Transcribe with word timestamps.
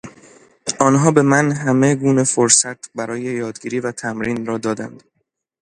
آنها 0.79 1.11
به 1.11 1.21
من 1.21 1.51
همه 1.51 1.95
گونه 1.95 2.23
فرصت 2.23 2.93
برای 2.95 3.21
یادگیری 3.21 3.79
و 3.79 3.91
تمرین 3.91 4.45
را 4.45 4.57
دادند. 4.57 5.03